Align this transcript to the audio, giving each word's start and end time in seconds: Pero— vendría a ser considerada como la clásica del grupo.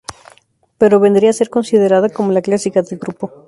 Pero— 0.79 0.99
vendría 1.05 1.29
a 1.29 1.39
ser 1.39 1.51
considerada 1.51 2.09
como 2.09 2.31
la 2.31 2.41
clásica 2.41 2.81
del 2.81 2.97
grupo. 2.97 3.31